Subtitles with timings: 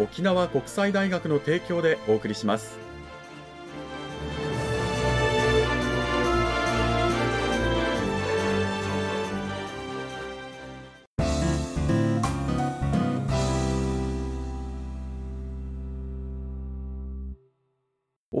[0.00, 2.89] 沖縄国際大学の提供でお送りします。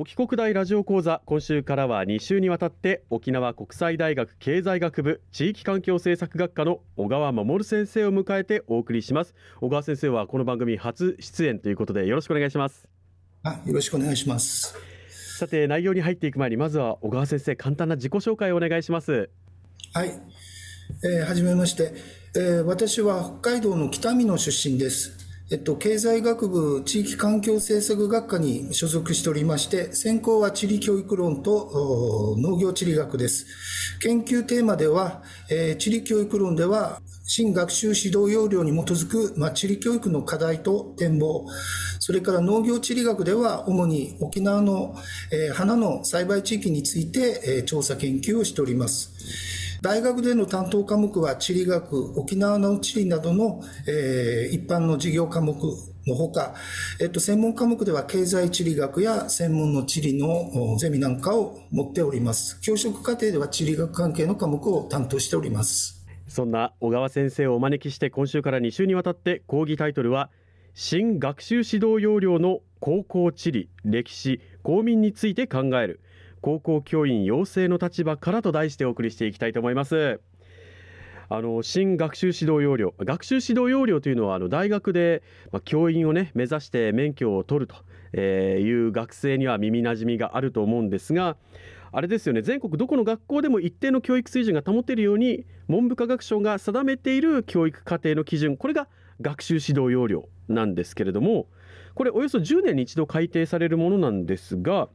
[0.02, 9.34] 沖国大ラジオ講座今週からは2週にわたって沖縄国際大学経済学部地域環境政策学科の小川守先生を迎えてお送りします。
[9.60, 12.88] 小川先生はこの番組初出演ということでよろしくお願いします。
[13.42, 14.74] あよろしくお願いします。
[15.36, 19.28] さて内容に入っていく前にまずは小川先生簡単な自己紹介をお願いします。
[19.92, 20.18] はい、
[21.04, 21.92] えー、はじめまして、
[22.36, 25.19] えー、私は北海道の北見の出身です
[25.52, 33.46] えっと、経済学部地域環境政策学科に所属しておりまして、専攻は地理教育論と農業地理学です。
[34.00, 41.48] 研究テーマでは、えー、地理教育論では、新学習指導要領に基づく、まあ、地理教育の課題と展望、
[41.98, 44.94] それから農業地理学では、主に沖縄の、
[45.32, 49.59] えー、花の栽培地域について、えー、調査研究をしております。
[49.82, 55.56] 大学での担当科目は地理学、沖縄の地理などの、えー、一般の授業科目
[56.06, 56.54] のほか、
[57.00, 62.60] えっと、専門科目では経済地理学や専門の地理のゼミなんかを持っております。
[62.60, 66.04] 教職課程では地理学関係の科目を担当しております。
[66.28, 70.30] そんな小川先生をお招きして今週から2週にわたって講義タイトルは
[70.74, 76.00] 新学習指導要領の高校地理、歴史、公民について考える
[76.40, 80.20] 高校教員養成の立場からと題してお送りしていきたいと思います。
[81.32, 87.72] あの新学習指導要領学習指導要領というのはあの大学で、ま、教員をね目指して免許を取る
[88.12, 91.36] という学生には耳なじみがあると思うんですが
[91.92, 98.88] あれですよね全国どこの学校でも一定の教育水準が保てるように文部科学省が定めている教育課程の基準これが
[99.20, 101.46] 学習指導要領なんですけれども
[101.94, 104.88] これおよそ10年に一度改定されるものなんですが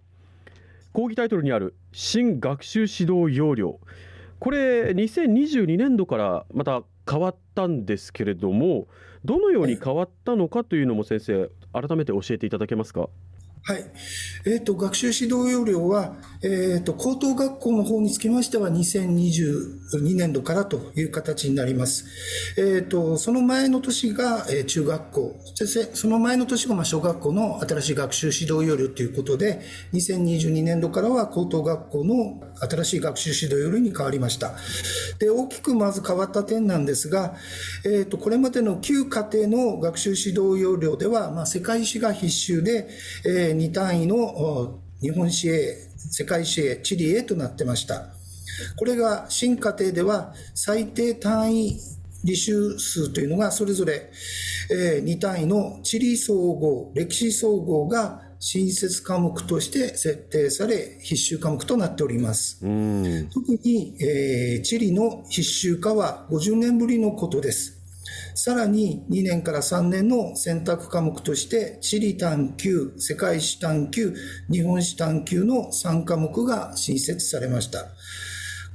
[0.95, 3.81] 講義タイトルにある新学習指導要領。
[4.39, 8.87] これ2022年度からまた変わったんですけれども
[9.25, 13.09] どのように変わったのかというのも先生改めて教えていただけますか？
[13.67, 13.83] はい。
[14.45, 22.05] えっ、ー、と、学習指導要領は、えっ、ー、と、高等学校の方につきましては2022年度からという形になります。
[22.59, 25.39] えっ、ー、と、その前の年が、え中学校、
[25.95, 29.61] その前の年がまあ小学校の新しい学習指導要領ということで、
[29.93, 34.51] 2022年度からは高等学校の新しい学習指導要領に変わりました。
[35.17, 37.33] で、大きくまず変わった点なんですが、
[37.83, 42.89] えっ、と、これまでの旧家庭の学習指導要領では、まあ、世界史が必修で、
[43.25, 48.13] えー2単位の日本史 A、世界史 A、地理 A となってました。
[48.77, 51.79] これが新課程では最低単位
[52.25, 54.09] 履修数というのがそれぞれ
[54.69, 62.59] 2単位の地理総合、歴史総合が新設科目として設定され必修科目となっております。
[62.59, 62.65] 特
[63.63, 67.84] に、えー、地理の必修化は50年ぶりのことです。
[68.33, 74.13] さらに2年から3年の選択科目として地理探究、世界史探究、
[74.51, 77.87] 日本史探究の3科目が新設されました。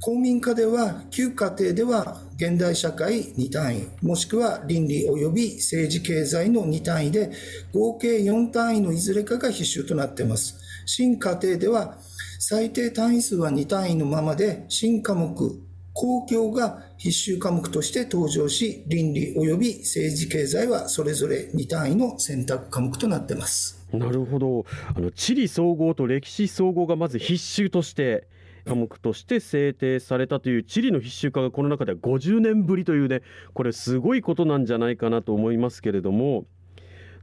[0.03, 7.31] 公民科では旧課程では現代社会2単位、もしくは倫理及び政治経済の2単位で
[7.71, 10.57] 合計4単位のいずれかが必修となっています。
[10.87, 11.97] 新課程では
[12.39, 23.85] 最低単位数は2単位のままで新科目公共が必修科目として登場し、倫理及び政治経済はそれぞれ2単位の選択科目となってます。
[23.91, 24.65] なるほど。
[24.95, 28.27] あの地理総合と歴史総合がまず必修として
[28.65, 33.21] 科目として制定されたという地理の必修化がこの中では50年ぶりというね、
[33.53, 36.45] これすごいことなんじゃないかなと思いますけれども、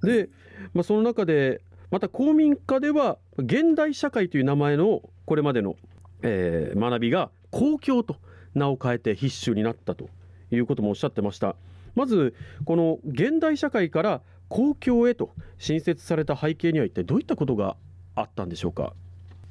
[0.03, 0.29] で、
[0.75, 5.77] まあ、その中でまた公民科では現代社会という名前のこれまでの、
[6.23, 8.17] えー、学びが公共と
[8.55, 10.09] 名を変えて必修になったと
[10.51, 11.57] いうこともおっしゃってました。
[11.95, 12.35] まず
[12.65, 17.77] この現代社会から公共へと新設された背景には一体どういったことが
[18.15, 18.95] あったんでしょうか？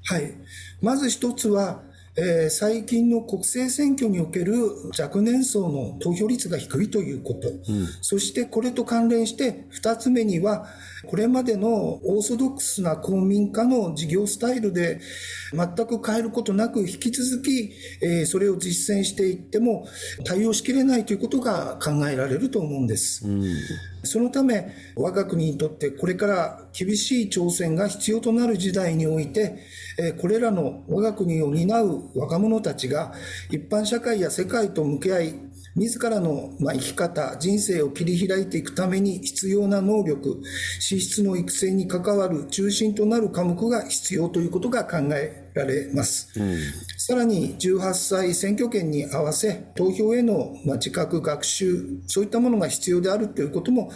[0.06, 0.34] はい。
[0.82, 1.82] まず一つは
[2.20, 4.56] えー、最近の国政選挙における
[5.00, 10.66] 若年層の投票率が低いということ、うん、そしてこれと関連して2つ目には
[11.06, 15.00] これまでのオーソドックスな公民化の事業スタイルで
[15.54, 17.72] 全く変えることなく引き続き、
[18.02, 19.88] えー、それを実践していっても
[20.26, 23.28] 対応しきれないということが考えられると思うんです。
[23.28, 23.44] うん。
[24.04, 29.60] そのため、我が国にとってこれから厳しい挑戦が必要となる時代において、
[30.20, 33.14] これらの我が国を担う若者たちが
[33.50, 35.36] 一般社会や世界と向き合い、
[35.78, 40.42] 自らの生き方、人生を切り開いていくために必要な能力、
[40.80, 46.32] 資質の育成に関わる中心となる科目が必要ということが考えられます。
[46.40, 46.58] うん、
[46.98, 53.92] さらに18歳選挙権に合わせ投票への自覚学習、そういったものが必要であるということも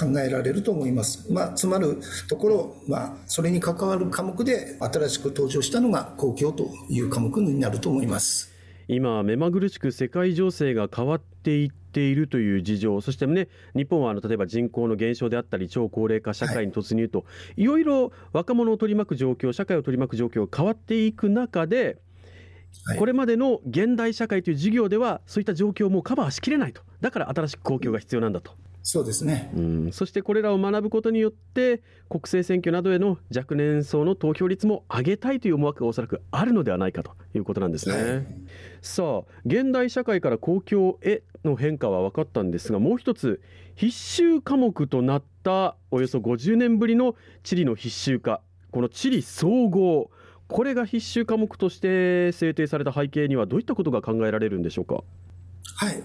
[0.00, 1.30] 考えられると思います。
[1.30, 8.57] まあ、つまるところ、まあ、それに関わる科目で新しく登場したのが公共という科目になると思います。
[8.88, 17.24] 今、目まぐるしく世界情勢が変わっていっているという事情、そしてね、日本はあの例えば人口の減少であったり、超高齢化社会に突入と、は
[17.56, 21.98] い、いろいろ若者を取り巻く状況、社会を取り巻く状況が変わっていく中で、
[22.86, 28.52] はい、これまでの現代社会という授業では、そういった状況もカバーしきれないと、だから新しく公共が必要なんだと。
[28.90, 37.94] そうですね、うん、そしてこれらを学ぶことによって国政選挙などへの若年層の投票率も上げたいという思惑がおそらくあるのではないかということなんですね。
[37.94, 38.26] はい、
[38.80, 43.42] さあ現代社会から公共への変化は分かったんですがもう一つ
[43.74, 48.40] 必修科目となったおよそ50年ぶりの地理の必修化
[48.70, 50.10] この地理総合。
[50.48, 54.94] これが必修科目として制定された背景にはどういったことが考えられるんでしょうか？
[54.94, 56.02] はい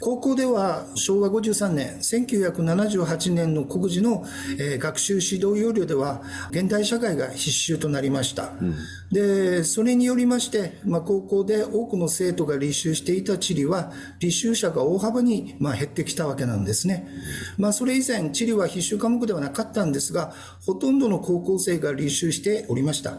[0.00, 4.24] 高校では昭和53年、1978年の国事の、
[4.58, 8.52] えー、学習指導要領では現代社会が必修となりました。
[8.60, 8.74] うん、
[9.10, 17.08] で、それによりまして、まあ、高校で多くの生徒が履修していた地理は履修者が大幅に、まあ、減ってきたわけなんですね。
[17.56, 20.32] まあ、それ以前、地理は必修科目ではなかったんですが、
[20.64, 23.18] ほとんどの高校生が履修しておりました。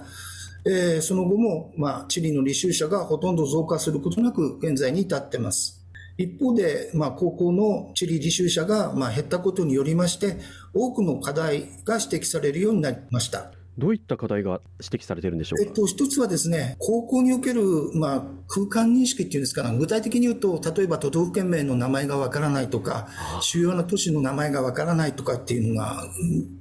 [0.66, 5.77] えー、その後も、まあ、地理の履修者がほとんど増加することなく現在に至ってます。
[6.18, 10.38] 一方で、まあ、高校の地理履修者が、まあ、減ったことによりまして、
[10.74, 13.52] 多くの課題が指摘されるようになりました。
[13.78, 17.62] どういった課題が指摘されているんでしょうか、えっと、一つはですね、高校における、
[17.94, 23.08] まあ、空間認識っていうんですか、具体的に言うと、例えば都道府県名の名前がわからないとか、
[23.42, 26.04] 主要な都市の名前がわからないとかっていうのが、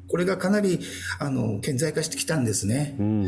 [0.09, 0.79] これがかなり
[1.19, 2.97] あの顕在化してきたんですね。
[3.01, 3.27] うん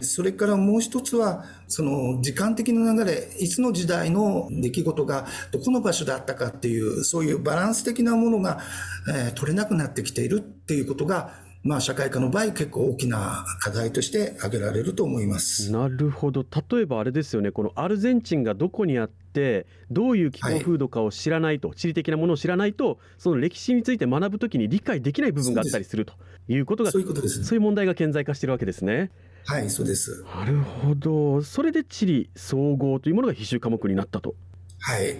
[0.00, 8.60] それからもう一つは、その時間的な流れ、いつの時代の出来事がどこの場所であったかっていう、そういうバランス的なものが、
[9.08, 15.72] えー、取れなくなってきているっていうことが、まあ、社会科の場合、結構大きな課題として挙げられると思います。
[15.72, 26.14] なるほど、例えばあれですよね、このアルゼンチンがどこにあって、どういう気候風土かを知らないと、はい、地理的なものを知らないと、その歴史について学ぶときに理解できない部分があったりすると
[26.46, 29.10] いうことが、そういう問題が顕在化しているわけですね。
[29.46, 30.24] はい、そうです。
[30.34, 31.42] なるほど。
[31.42, 34.34] それで地理総合というものが必修科目になったと。
[34.80, 35.16] はい。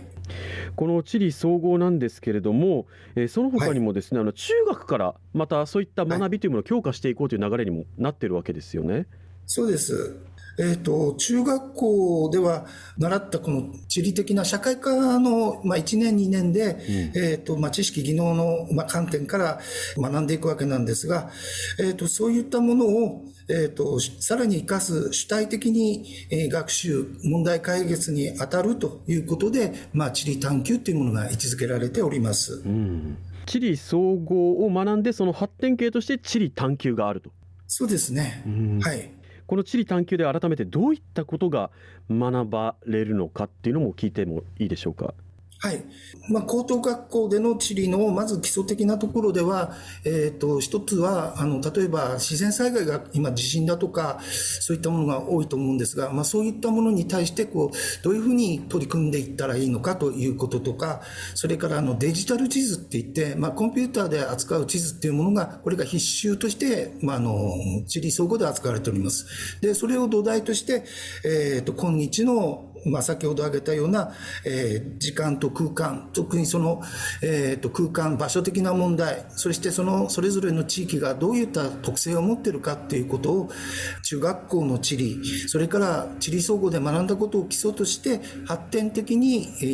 [0.75, 9.07] この地理総合なんですけれども、えー、その他にもですね、はい、あの中学からまたそういった学びというものを強化していこうという流れにもなっているわけですよね。
[9.47, 10.17] そうです。
[10.59, 12.67] えっ、ー、と、中学校では
[12.99, 19.61] 習ったこの地理的な社会科の、まあ、1年、2年で、うん、えっ、ー、と、まあ、知識、技能の、まあ、観点から
[19.97, 21.31] 学んでいくわけなんですが、
[21.79, 32.63] えっ、ー、と、そういったものを、えっ、と、さらに活かす主体的に、え学習、問題解決に当たるということで、まあ、地理探求というものが位置づけられております。
[32.65, 37.31] うん地理総合を学んで、その発展系として地理探求があると。
[37.69, 38.43] そうですね。
[38.83, 39.11] はい。
[39.47, 41.71] この地理探究で改めてどういったことが
[42.11, 45.15] 学ばれるのかっていうのも聞いてもいいでしょうか？
[45.59, 45.85] はい。
[46.29, 49.73] まあ、高等学校での地理の、まず基礎的なところでは、
[50.05, 54.21] えっ、ー、と、一つは、あの、例えば自然災害が今地震だとか、
[54.61, 61.01] そういったものが多いと思うんですが、まあ、そういったものに対して、こう、どういうふうに取り組んでいったらいいのかということとか、
[61.35, 67.51] それからあの、デジタル地図って言って、まあ、コンピューターで扱う地図っていうものが、これが必修として、まあ、あの、
[67.87, 69.27] 地理総合で扱われております。
[69.63, 70.85] で、それを土台として、
[71.25, 74.13] えっ、ー、と、今日のまあ、先ほど挙げたような、
[74.45, 76.83] えー、時間と空間、特にその、
[77.23, 83.51] えーと、空間、場所的な問題、そしてそのそれぞれの地域がどういった特性を持っているかっていうことを、
[84.03, 89.65] 中学校の地理、それから地理総合で学んだことを基礎として、発展的に、え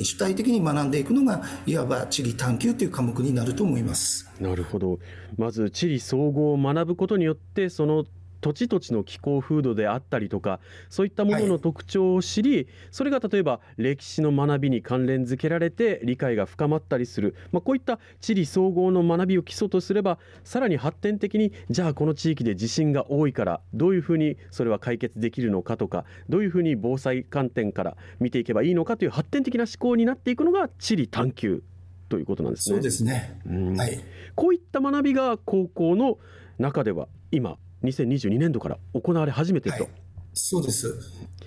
[0.00, 4.30] ー、主体的に学んでいくのが、いわば地理探究という科目になると思います。
[4.40, 4.98] なるほど。
[5.36, 8.04] まず地理総合を学ぶことによって、その
[8.40, 31.62] 土地土地の気候風土であったりとかそういったものの特徴を知り、はい、それが例えば歴史の学びに関連づけられて理解が深まったりする、まあ、こういった地理総合の学びを基礎とすればさらに発展的にじゃあこの地域で地震が多いからどういうふうにそれは解決できるのかとかどういうふうに防災観点から見ていけばいいのかという発展的な思考になっていくのが地理探究
[32.08, 32.76] ということなんですね。
[32.76, 34.00] そうですね、うん、はい、
[34.34, 36.18] こういった学びが高校の
[36.58, 39.92] 中では今2022年度から行われ始めていると、はい、
[40.34, 40.94] そうです。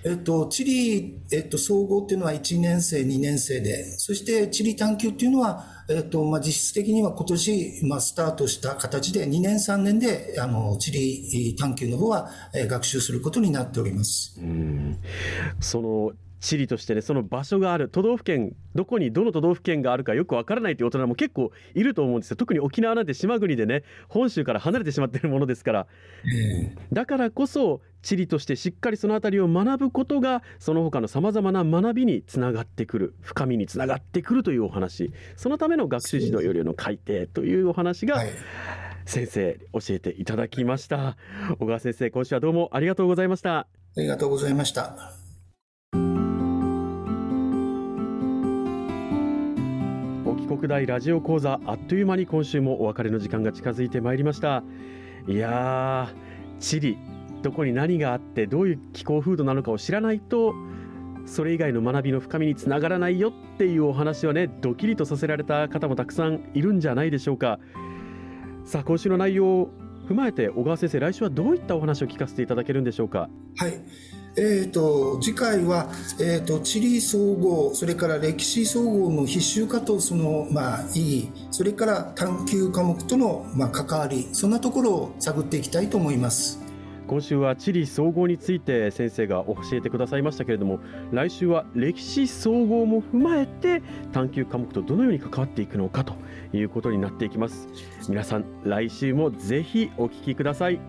[0.06, 14.38] えっと、地理、えっと、総合っていうのは1年生、2年生で、そして地理探究っていうのは、えっと、まあ、実質的には今年、まあ、スタートした形で、2年、3年で、あの、地理探究の方は、え学習することになっております。
[14.38, 14.98] うん
[15.60, 16.12] その
[16.44, 22.36] 地理としてねその場所がある都道府県どこにどの都道府県があるかよくわからないという大人も結構いると思うんですよ。
[22.36, 25.86] 特に沖縄なんて島国でね本州から離れてしまっているものですから、
[26.92, 35.12] だからこそ地理としてしっかりその辺りを学ぶことがその他のさまざまな学びにつながってくる深みにつながってくるというお話。
[35.36, 38.28] そのための学習指導要領の改定というお話が、はい。
[39.06, 41.16] 先生教えていただきました。
[41.58, 43.66] 小川先生今週はどうもありがとうございました。
[43.96, 45.23] ありがとうございました
[50.56, 54.62] 国大ラジオ講座あっという間に今週もお別れの時間が近づいてまいりました。
[55.26, 56.98] いやー地理
[57.42, 60.54] どこに何があってどういう気候風土なのかを知らないと
[61.26, 67.58] それ以外の学びの深みにつながらないよっていうお話はねドキリとさせられた方もたくさんいるんじゃないでしょうか。
[68.64, 69.70] さあ今週の内容を
[70.08, 73.28] 踏まえて小川先生来週はどういったお話を聞かせていただけるんでしょうか？
[73.56, 73.72] はい。
[74.36, 75.88] えーと、次回は、
[76.20, 86.60] えーと、地理総合それから歴史総合の必修化とその、まあ、意義それから探究科目との、まあ、関わりそんなところを探っていきたいと思います。
[87.06, 90.80] 今週は地理総合について先生が教えてくださいましたけれども
[91.12, 96.14] 来週は歴史総合も踏まえて探究科目とどのように関わっていくのかと
[96.54, 97.68] いうことになっていきます。
[98.08, 100.80] 皆さん来週もぜひお聞きください。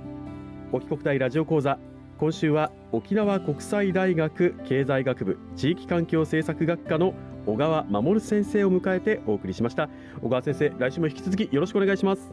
[0.72, 1.78] 沖国大ラジオ講座。
[2.18, 7.14] 今週は沖縄国際大学経済学部地域環境政策学科の
[7.46, 9.90] 小川守先生を迎えてお送りしました。
[10.22, 12.32] 小川先生来週も引き続きよろしくお願いします。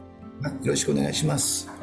[0.63, 1.82] よろしくお願いします。